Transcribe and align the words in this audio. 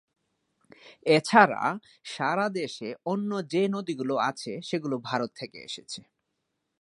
এছাড়া 1.05 1.61
সারা 2.05 2.47
দেশে 2.51 2.89
অন্য 3.05 3.31
যে 3.51 3.61
নদীগুলো 3.67 4.15
আছে 4.29 4.53
সেগুলো 4.63 4.95
ভারত 5.09 5.31
থেকে 5.39 5.57
এসেছে। 5.61 6.01